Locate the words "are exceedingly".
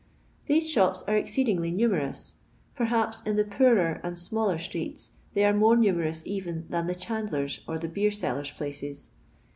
1.07-1.69